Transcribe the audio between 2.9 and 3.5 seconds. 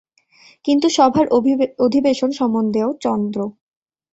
চন্দ্র।